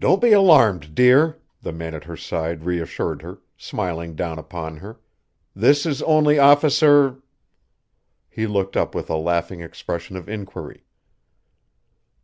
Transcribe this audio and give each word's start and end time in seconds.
"Don't 0.00 0.20
be 0.20 0.32
alarmed, 0.32 0.96
dear," 0.96 1.38
the 1.62 1.70
man 1.70 1.94
at 1.94 2.02
her 2.02 2.16
side 2.16 2.64
reassured 2.64 3.22
her, 3.22 3.38
smiling 3.56 4.16
down 4.16 4.36
upon 4.36 4.78
her, 4.78 4.98
"this 5.54 5.86
is 5.86 6.02
only 6.02 6.40
officer" 6.40 7.22
He 8.36 8.48
looked 8.48 8.76
up 8.76 8.96
with 8.96 9.08
a 9.08 9.16
laughing 9.16 9.60
expression 9.60 10.16
of 10.16 10.28
inquiry. 10.28 10.82